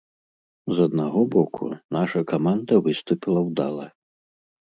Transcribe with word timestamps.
З 0.77 0.87
аднаго 0.87 1.21
боку, 1.35 1.67
наша 1.97 2.19
каманда 2.33 2.73
выступіла 2.87 3.39
ўдала. 3.51 3.85